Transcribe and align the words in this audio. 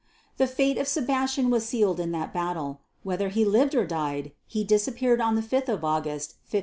The 0.37 0.47
fate 0.47 0.79
of 0.79 0.87
Sebastian 0.87 1.51
was 1.51 1.63
sealed 1.63 1.99
in 1.99 2.11
that 2.11 2.33
battle. 2.33 2.81
Whether 3.03 3.29
he 3.29 3.45
lived 3.45 3.75
or 3.75 3.85
died, 3.85 4.31
he 4.47 4.63
disappeared 4.63 5.21
on 5.21 5.39
5 5.39 5.43
August, 5.43 6.37
1578. 6.41 6.59